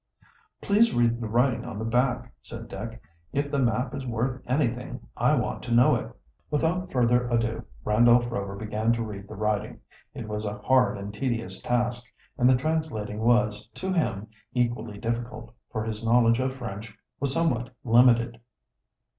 [0.63, 2.99] "Please read the writing on the back," said Dick.
[3.33, 6.11] "If the map is worth anything I want to know it."
[6.49, 9.79] Without further ado Randolph Rover began to read the writing.
[10.15, 12.03] It was a hard and tedious task,
[12.35, 14.25] and the translating was, to him,
[14.55, 18.41] equally difficult, for his knowledge of French was somewhat limited.